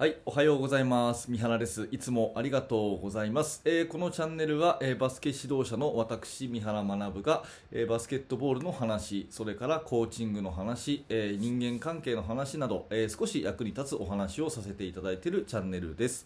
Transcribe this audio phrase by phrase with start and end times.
[0.00, 1.30] はい、おはようございます。
[1.30, 1.86] 三原です。
[1.90, 3.60] いつもありがとうございます。
[3.66, 16.24] えーこのチャンネルは、えーバスケ指導者の私、三原学が、えーバスケットボールの話、それからコーチングの話、えー人間関係の話など、えー少し役に立つお話をさせていただいているチャンネルです。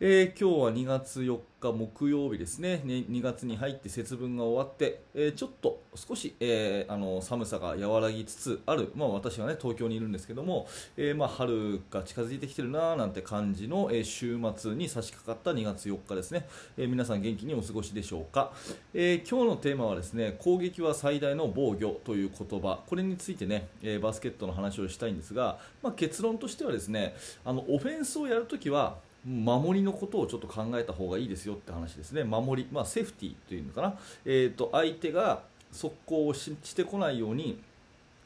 [0.00, 18.52] えー今日は2月4日木曜日ですね、ね2月に入って節分が終わって、えーちょっと少し、えーあの寒さが和らぎつつある、まあ、私は、ね、東京にいるんですけども、えまあ、春が近づいてきてるなーなんて感じの、え週末に差し掛かった2月4日ですね、え皆さん元気にお過ごしでしょうか、
[18.94, 22.78] え今日のテーマはですね攻撃は最大の防御という言葉。
[22.86, 37.60] これについてね、えバスケットの話をしたいんですが、まあ、結論としてはですねあのオフェンスをやるときは守りのことをちょっと考えた方がいいですよって話ですね、守り、まあ、セーフティーというのかな、えー、と相手が速攻をしてこないように、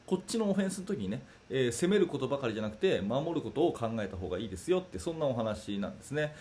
[0.05, 6.33] こっちのオフェンスの時にね、えー攻めることばかりじゃなくて、守ることを考えた方がいいですよって、そんなお話なんですね。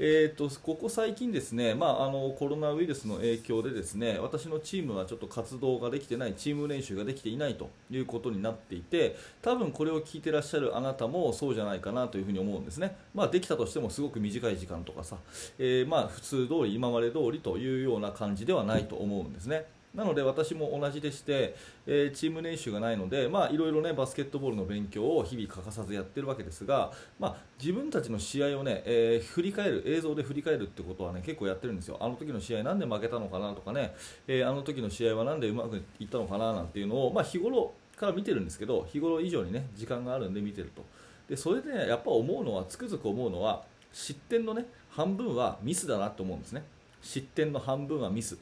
[0.00, 15.16] えー、とここ最近、ですね、まあ、あのコロナウイルスの影響でですね私のチームはちょっと活動ができてないチーム練習ができていないということになっていて多分これを聞いてらっしゃるあなたもそうじゃないかなというふに思うんですね、まあ、できたとしてもすごく短い時間とかさ、
[15.58, 19.66] えーまあ、普通通り今まで通りというような感じではないと思うんですね。
[19.98, 33.94] なので私も同じでして、えーチーム練習がないので、まあ、いろいろねバスケットボールの勉強を日々欠かさずやってるわけですが、まあ、自分たちの試合をね、えー振り返る映像で振り返るってことはね結構やってるんですよ、あの時の試合なんで負けたのかなとかね、
[34.28, 40.84] えーあの時の試合はなんでうまくいったのかななんていうのを、まあ、日頃から見てるんですけど日頃以上にね時間があるんで見てると。
[41.28, 46.62] でそれで、ね、やっぱ思うのはつくづく思うのは失点のね半分はミスだなと思うんですね。
[47.02, 48.38] 失点の半分はミス。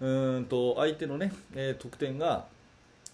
[0.00, 2.46] うんと相手のね、えー得点が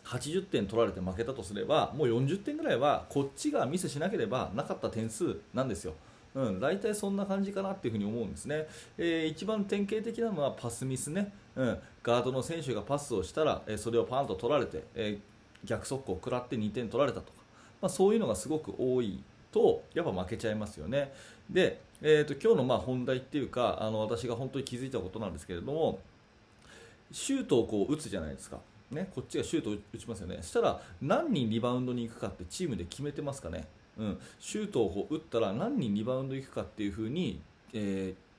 [0.04, 5.94] 80点取られて負けたとすればもう40点ぐらいはこっちがミスしなければなかった点数なんですよ。
[6.34, 8.66] うん、大体そんな感じかなっていうふに思うんですね、
[8.98, 15.30] えー一番典型的なのはパスミスね、うん、ガードの選手がパスをしたら、えーそれをパンと取られて、えー
[15.64, 17.38] 逆速攻を食らって2点取られたとか、
[17.82, 21.12] まあ、そういうのがすごく多いとやっぱ負けちゃいますよね。
[21.48, 25.98] で、えー、と今日のま本題っていうかあの私が本当に気づいたことなんですけれども
[27.12, 28.58] シュートをこう打つじゃないですか、
[28.90, 33.66] ね、こっちがシュートを打ちますよね、そしたら何人リバウンドに行くかってチームで決めてますかね、
[33.98, 37.40] うん、シュートをこう打ったら何人リバウンド行くかっていう風に、
[37.72, 38.30] えー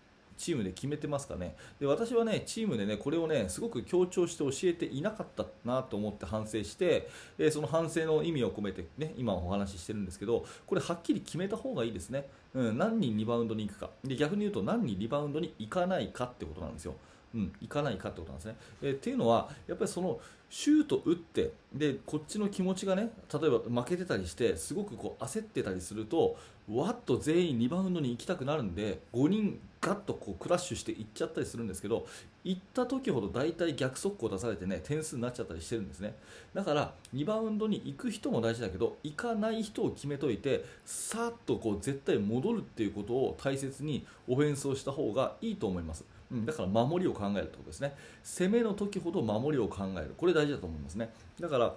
[0.41, 1.55] チームで決めてますかね。
[1.79, 13.91] で私はねチームでねこれをねすごく強調して教えていなかったなと思って反省して、えーその反省の意味を込めてね今お話ししてるんですけどこれはっきり決めた方がいいですね、うん、何人リバウンドに行くか。
[14.03, 16.95] で逆に言うと何人リバウンドに行かないかってことなんですよ。
[17.33, 18.55] うん、行かないかってことなんですね。
[18.81, 20.19] えーっていうのは、やっぱりその
[20.51, 26.35] シュート打ってでこっちの気持ちがね例えば負けてたりしてすごくこう焦ってたりすると
[26.69, 32.05] わっと全員リバウンドに行きたくなるんで5人ガッとこうクラッシュしていっちゃったりするんですけど
[32.43, 36.15] 行った時ほど大体逆速攻出されてね点数になっちゃったりしてるんですね
[36.53, 46.03] だからリバウンドに行く人も大事だけど行かない人を決めといてさっとこう絶対戻るっていうことを大切にオフェンスをした方がいいと思います。
[46.31, 47.93] うん、だから守りを考えるってことですね。
[48.23, 50.13] 攻めの時ほど守りを考える。
[50.17, 51.09] これ大事だと思いますね。
[51.39, 51.75] だから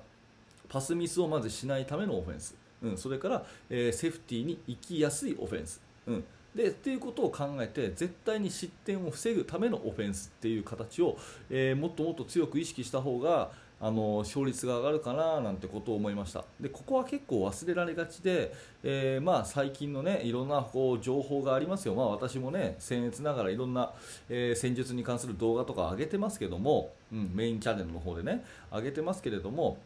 [0.69, 11.17] パスミスをまずしないためのオフェンス、うん、それから、えーセーフティーに行きやすいオフェンス、うん、でっていうことを考えて絶対に失点を防ぐためのオフェンスっていう形を、
[11.51, 16.45] えーもっともっと強く意識した方があの勝率が上がるかななんてことを思いました。
[16.61, 23.93] でここは結構忘れられがちで、えーまあ、最近のねいろんなこう情報がありますよ、まあ、私もね僭越ながらいろんな、
[24.29, 29.77] えー戦術に関する動画とか上げてますけども、うん、メインチャンネルの方でね上げてますけれども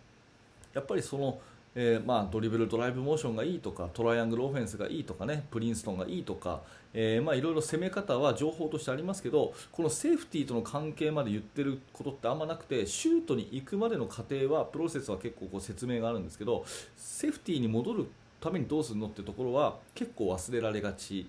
[0.75, 1.41] やっぱりその、
[1.75, 6.63] えーまあ、ドリブルドライブモーションがいいとかトライアングルオフェンスがいいとかねプリンストンがいいとか、
[6.93, 16.65] えーまあ、いろいろ攻め方は情報としてありますけどこのセーフティーとの関係まで言ってることってあんまなくてシュートに行くまでの過程はプロセスは結構こう説明があるんですけど
[16.97, 18.09] セーフティーに戻る
[18.41, 21.27] ためにどうするのってところは結構忘れられがち。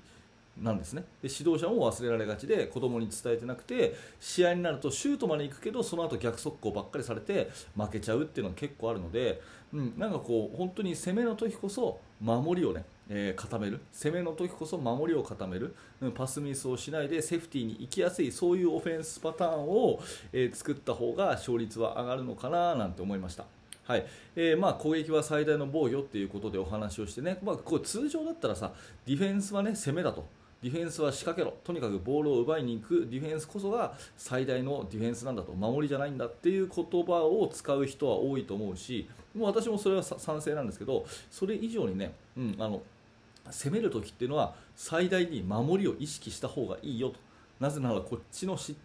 [0.61, 1.03] なんですね。
[1.21, 9.41] で指導者も忘れられがちで子供に伝えてなくて試合になるとシュートまで行くけどその後逆速攻ばっかりされて負けちゃうっていうのが結構あるので、
[9.73, 13.79] うん、なんかこう本当に攻めの時こそ守りをね、えー固める。
[13.91, 20.01] 攻めの時こそ守りを固める、うんパスミスをしないでセーフティーに行きやすいそういうオフェンスパターンを、
[20.33, 23.45] えー作った方が勝率は上がるのかななんて思いました。
[23.89, 24.05] はい。
[24.35, 28.71] えーまあ、攻撃は最大の防御ということでお話をしてね、まあ、これ通常だったらさ
[29.07, 30.25] ディフェンスは、ね、攻めだと。
[30.61, 31.57] ディフェンスは仕掛けろ。
[31.63, 33.07] とにかくボールを奪いに行く。
[33.09, 42.81] ディフェンスこそが最大のディフェンスなんだと守りじゃないんだっていう言葉を使う人は多いと思うしもう私もそれは賛成なんですけどそれ以上にね、うん、あの
[43.49, 47.15] 攻める時っていうのは最大に守りを意識した方がいいよと。
[47.59, 48.75] なぜならこっちのし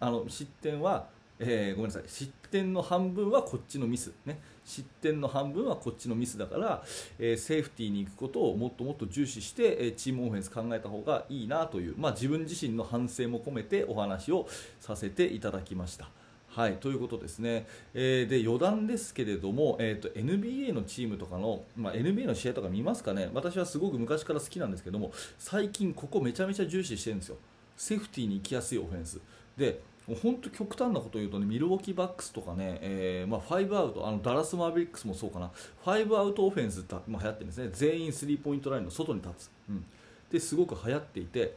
[0.00, 1.06] あの失点は、
[1.40, 2.02] えー、ごめんなさい。
[2.06, 6.82] 失点の半分はこっちのミス、ね、失点の半分はこっちのミスだから、
[7.18, 14.48] えー、セーフティーに行くことをもっともっと重視して、えー、チームオフェンス考えた方がいいなという、まあ、自分自身の反省も込めてお話を
[14.80, 16.08] させていただきました。
[16.48, 27.36] はい、ということですね、えー、で余談ですけれども、えーと、NBA のチームとかの、まあ、NBA の試合とか見ますかね、私はすごく昔から好きなんですけども、最近、ここめちゃめちゃ重視してるんですよ、
[27.76, 29.20] セーフティーに行きやすいオフェンス。
[29.56, 35.50] でもう本当極端なことを言うとねミルウォーキーバックスとかね、えーまあ、5アウトあのダラス・マーベリックスもそうかな。
[35.84, 37.68] 5アウトオフェンスって、まあ、流行ってるんですね。
[37.72, 39.84] 全員スリーポイントラインの外に立つ、うん、
[40.30, 41.56] ですごく流行っていて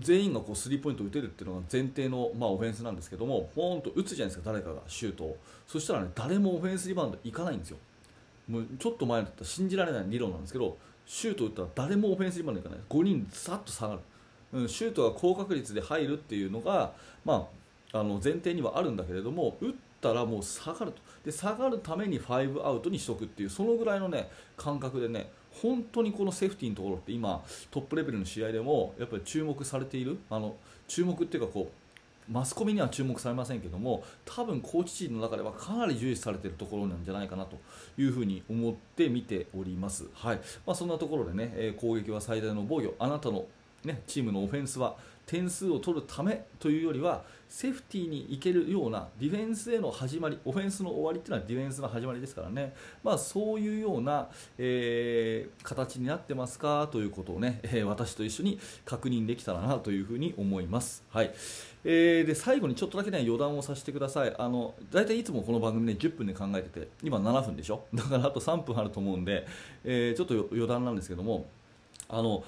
[0.00, 5.36] 全員がこうスリーポイント打てるっていうのが前提の、まあ、オフェンスなんですけどもポーンと打つじゃないですか誰かがシュートを。
[5.66, 7.78] そしたらね誰もオフェンスリバウンドいかないんですよ。
[8.48, 10.76] もうちょっと前だったら信じられない理論なんですけど
[11.06, 12.78] シュート打ったら誰もオフェンスリバウンドいかない。
[12.88, 14.00] 5人さっと下がる、
[14.52, 16.92] うん、シュートが高確率で入るっていうのが、
[17.24, 17.48] ま
[17.92, 20.98] あ、あの前提にはあるんだけれども打ったらもう下がると。
[21.24, 25.30] で下がるために5アウトにしとくっていうそのぐらいのね感覚でね
[25.62, 30.18] 本当にこのセーフティーのところって今トップレベルの試合でもやっぱり注目されている。
[30.30, 30.56] あの
[30.86, 31.88] 注目っていうかこう
[32.30, 37.58] マスコミには注目されませんけども多分コーチ陣の中ではかなり重視されているところなんじゃないかなと
[37.96, 40.36] いうふに思って見ております、はい。
[40.66, 42.92] まあ、そんなところでね、攻撃は最大の防御。
[42.98, 43.46] あなたの、
[43.84, 44.96] ね、チームのオフェンスは
[45.26, 61.04] 点数を取るためというよりはセーフティーにいけるようなディフェンスへの始まりオフェンスの終わりというのはディフェンスの始まりですからね、まあ、そういうような、えー、形になってますかということをね、えー、私と一緒に確認できたらなというふうに思います。
[61.10, 61.30] はい。
[61.84, 64.34] えー、で最後にちょっとだけ、ね、余談をさせてください。
[64.38, 67.86] あの大体いつもこの番組、ね、10分で考えてて今7分でしょ？
[67.94, 69.46] だからあと3分あると思うんで、
[69.84, 71.46] えー、ちょっと余談なんですけども
[72.08, 72.44] あの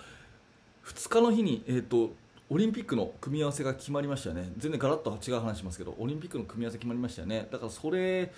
[0.84, 2.12] 2日の日に、えーと
[2.52, 8.32] オリンピックの組み合わせが決まりましたよね、全然ガラッと違う話しますけど、オリンピックの組み合わせ決まりましたよね、だからそれ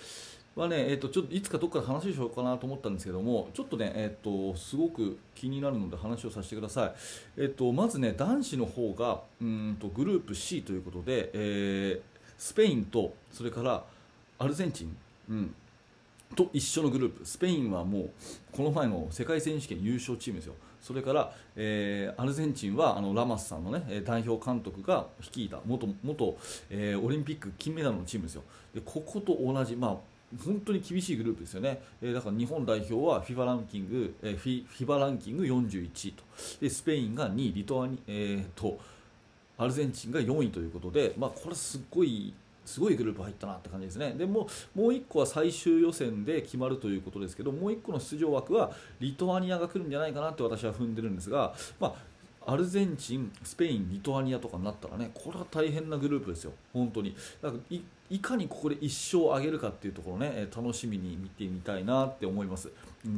[0.55, 6.93] はね、えーと、ちょっといつかどっかで話しようかなと思ったんですけども、ちょっとね、えーと、すごく気になるので話をさせてください、
[7.39, 12.01] えーと、まずね、男子の方がうんとグループ C ということで、えー、
[12.37, 13.83] スペインとそれから
[14.39, 14.95] アルゼンチン。
[15.31, 15.55] うん
[16.35, 17.27] と一緒のグループ。
[17.27, 18.11] スペインはもう
[18.53, 20.55] この前の世界選手権優勝チームですよ。
[20.83, 26.37] それから、えー、アルゼンチンはあのラマスさんの、ね、代表監督が率いた元元、
[26.69, 28.43] えー、オリンピック金メダルのチームですよ。
[28.75, 29.97] でここと同じ、まあ、
[30.45, 36.25] 本当に厳しいグループですよね、えー、だから日本代表は FIBA ランキング、えー、フィ FIBA ランキング41位と。
[36.61, 38.79] でスペインが2位リトアニ、えーと、
[39.59, 51.95] アルゼンチンが4位ということで、まあ、これすごいすごいグループ入ったなって感じですね、でももう1個は最終予選で決まるということですけど、もう1個の出場枠はリトアニアが来るんじゃないかなって私は踏んでるんですが、ま
[52.47, 57.15] あ、アルゼンチン、スペイン、リトアニアとかになったらね、これは大変なグループですよ、本当に。
[57.41, 62.71] だからいいかにここで1勝を挙げるかっていうところね、楽しみに見てみたいなって思います。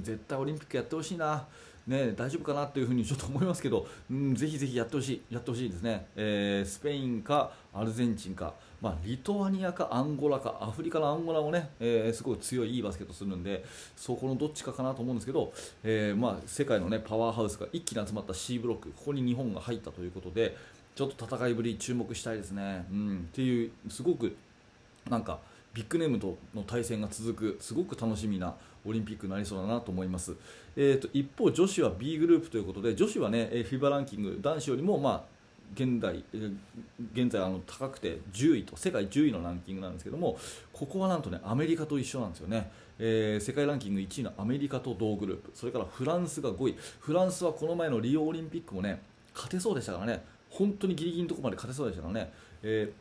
[0.03, 1.47] 絶対オリンピックやってほしいな。
[1.87, 13.65] ね、大丈夫かなというふうにちょっと思いますけど、うん、ぜひぜひやってほしい、やってほしいですね、えー、スペインかアルゼンチンか、まあ、リトアニアかアンゴラかアフリカのアンゴラもね、えー、すごい強いいいバスケットするんで
[13.97, 15.53] そこのどっちかかなと思うんですけど、
[15.83, 20.57] えー、まあ、世界の、ね、パワーハウスが一気に集まった C ブロックここに日本が入ったということで
[20.95, 22.87] ちょっと戦いぶり注目したいですね。
[22.91, 24.37] うん、っていうすごく
[25.11, 25.41] なんか
[25.75, 28.55] ビッグネームとの対戦が続くすごく楽しみな
[28.87, 30.35] オリンピックになりそうだなと思います、
[30.77, 35.23] えーと、一方、女子は B グループということで女子はね FIBA ランキング男子よりも、まあ、
[35.75, 36.23] 現在
[37.13, 40.39] 現在あの高くて10位と世界10位のランキングなんですけども
[40.73, 49.01] ここはなんとねアメリカと一緒なんですよね、えー、世界ランキング1位のアメリカと同グループそれからフランスが5位フランスはこの前のリオオリンピックもね
[49.35, 50.23] 勝てそうでしたからね。
[50.55, 52.93] 本当にギリギリのところまで勝てそうでしたからね、えー、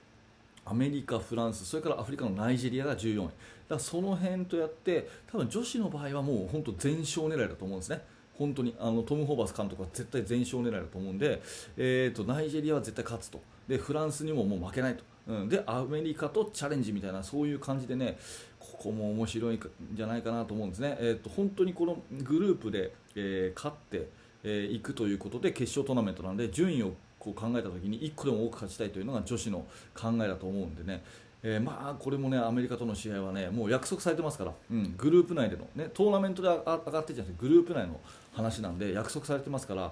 [0.65, 3.29] アメリカ、フランスそれからアフリカのナイジェリアが14位。
[3.69, 8.01] だその辺とやって多分女子の場合はもう本当全勝狙いだと思うんですね。
[8.33, 11.41] 本当にあのトム・ホーバス監督は絶対全勝狙いだと思うんで、
[11.77, 13.41] えーと、ナイジェリアは絶対勝つと。
[13.67, 18.17] でフランスにももう負けないと、うん、でアメリカとチャレンジみたいなそういう感じでね
[18.59, 19.59] ここも面白いん
[19.93, 24.01] じゃないかなと思うんですね、えーと、本当にこのグループで、えー、勝ってい、
[24.43, 26.93] えー、くということで決勝トーナメントなんで順位を
[27.23, 31.01] こう考えた時に1個でも多く勝ちたいというのが女子の考えだと思うんでね、
[31.41, 37.99] えー、まあこれもねアメリカとの試合はねもう約束されてますから、うん、グループ内での、ね、トーナメントで上がってじゃなくてグループ内の
[38.33, 39.91] 話なんで約束されてますから。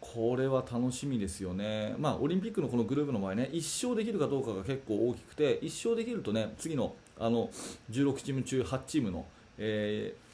[0.00, 7.50] これは楽しみですよね、まあ、オリンピックのこのグループの場合ね1勝できるかどうかが結構大きくて1勝できるとね次のあの
[7.90, 9.26] 16チーム中8チームの、
[9.58, 10.28] えー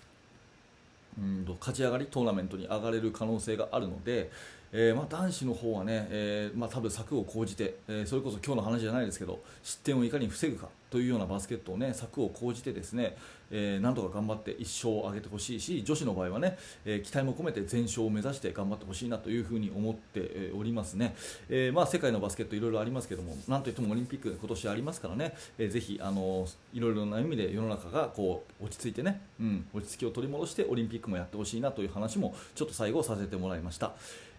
[1.18, 4.30] うんと勝ち上がりトーナメントに上がれる可能性があるので、
[4.76, 13.16] えーまあ、男子の方はね、えーまあ、多分策を講じて、えーそれこそ今日の話じゃないですけど失点をいかに防ぐかというようなバスケットをね策を講じてですね、
[13.52, 21.14] えーなんとか頑張って1勝を挙げてほしいし女子の場合はね、えー期待も込めて全勝を目指して頑張ってほしいなというふうに思っておりますね、
[21.48, 33.94] えーまあ、世界のバスケットいろいろありますけどもなんといってもオリンピックが今年ありますからね、えーぜひあのいろいろな意味で世の中がこう落ち着いてね、うん、落ち着きを取り戻してオリンピックもやってほしいなという話もちょっと最後させてもらいました。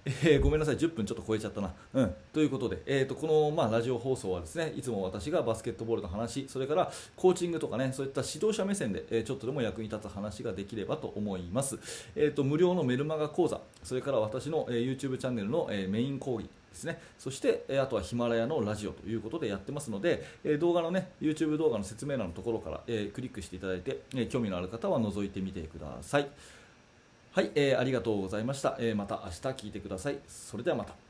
[0.05, 1.73] えーごめんなさい、10分ちょっと超えちゃったな。
[1.93, 11.79] うん、ということで、えー、とこの、まあ、ラジオ放送はですねいつも私がバスケットボールの話、それからコーチングとかね、そういった指導者目線で、えーちょっとでも役に立つ話ができればと思います。
[12.15, 16.49] えー、と無料のメルマガ講座、それから私の、えー YouTube チャンネルの、えーメイン講義。
[16.75, 26.27] ですね、そして、えーあとはヒマラヤのラジオということでやってますので、えー動画のね YouTube 動画の説明欄のところから、えークリックしていただいて、えー興味のある方は覗いてみてください。
[27.35, 28.77] はい、えーありがとうございました。
[28.79, 30.19] えーまた明日聞いてください。
[30.25, 31.04] それではまた。